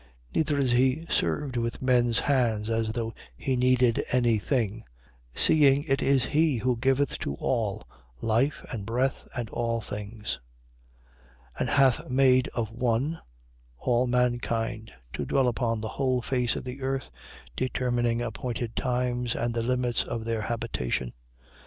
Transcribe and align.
Neither 0.33 0.57
is 0.57 0.71
he 0.71 1.05
served 1.11 1.57
with 1.57 1.79
men's 1.79 2.21
hands, 2.21 2.71
as 2.71 2.93
though 2.93 3.13
he 3.37 3.55
needed 3.55 4.03
any 4.11 4.39
thing: 4.39 4.83
seeing 5.35 5.83
it 5.83 6.01
is 6.01 6.25
he 6.25 6.57
who 6.57 6.75
giveth 6.77 7.19
to 7.19 7.35
all 7.35 7.83
life 8.19 8.65
and 8.71 8.83
breath 8.83 9.27
and 9.35 9.47
all 9.51 9.79
things: 9.79 10.39
17:26. 11.57 11.59
And 11.59 11.69
hath 11.69 12.09
made 12.09 12.47
of 12.55 12.71
one, 12.71 13.19
all 13.77 14.07
mankind, 14.07 14.91
to 15.13 15.23
dwell 15.23 15.47
upon 15.47 15.81
the 15.81 15.89
whole 15.89 16.23
face 16.23 16.55
of 16.55 16.63
the 16.63 16.81
earth, 16.81 17.11
determining 17.55 18.23
appointed 18.23 18.75
times 18.75 19.35
and 19.35 19.53
the 19.53 19.61
limits 19.61 20.01
of 20.03 20.25
their 20.25 20.41
habitation. 20.41 21.13